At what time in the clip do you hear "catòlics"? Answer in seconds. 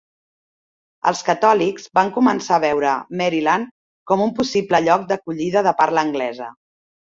1.27-1.85